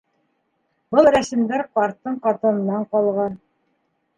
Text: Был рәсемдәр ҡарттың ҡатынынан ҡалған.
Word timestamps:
Был 0.95 1.09
рәсемдәр 1.15 1.63
ҡарттың 1.79 2.17
ҡатынынан 2.25 2.89
ҡалған. 2.97 3.37